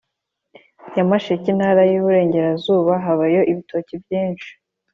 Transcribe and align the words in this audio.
nyamasheke 0.93 1.47
intara 1.53 1.81
y 1.89 1.93
iburengerazuba 1.97 2.93
habayo 3.05 3.41
ibitoki 3.51 3.93
byishi 4.03 4.53